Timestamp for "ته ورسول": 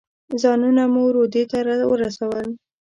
1.51-2.47